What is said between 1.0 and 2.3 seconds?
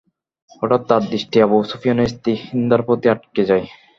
দৃষ্টি আবু সুফিয়ানের